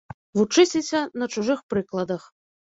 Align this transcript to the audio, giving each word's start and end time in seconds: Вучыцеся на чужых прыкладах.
Вучыцеся 0.37 1.01
на 1.23 1.27
чужых 1.37 1.61
прыкладах. 1.75 2.27